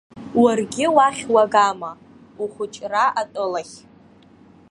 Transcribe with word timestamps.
Уаргьы 0.41 0.85
уахь 0.95 1.23
уагама, 1.33 1.91
ухәыҷра 2.43 3.03
атәылахь? 3.21 3.77